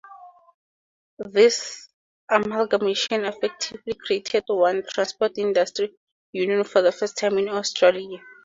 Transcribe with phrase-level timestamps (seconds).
[1.27, 1.87] This
[2.27, 5.93] amalgamation effectively created one transport industry
[6.31, 8.17] union for the first time in Australia.